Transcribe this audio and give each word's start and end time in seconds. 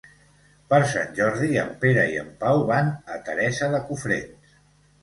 Per 0.73 0.79
Sant 0.93 1.13
Jordi 1.19 1.59
en 1.65 1.69
Pere 1.85 2.07
i 2.15 2.17
en 2.25 2.35
Pau 2.43 2.65
van 2.73 2.91
a 2.91 3.21
Teresa 3.31 3.73
de 3.77 3.85
Cofrents. 3.93 4.61